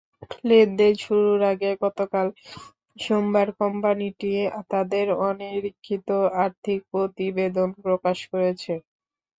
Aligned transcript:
লেনদেন 0.45 0.93
শুরুর 1.03 1.41
আগে 1.51 1.69
গতকাল 1.83 2.27
সোমবার 2.97 3.47
কোম্পানিটি 3.59 4.29
তাদের 4.71 5.05
অনিরীক্ষিত 5.23 6.07
আর্থিক 6.43 6.79
প্রতিবেদন 6.91 7.69
প্রকাশ 7.83 8.17
করেছে। 8.31 8.73